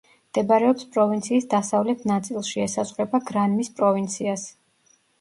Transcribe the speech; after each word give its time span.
მდებარეობს 0.29 0.87
პროვინციის 0.95 1.45
დასავლეთ 1.53 2.03
ნაწილში, 2.13 2.59
ესაზღვრება 2.67 3.23
გრანმის 3.31 3.73
პროვინციას. 3.81 4.53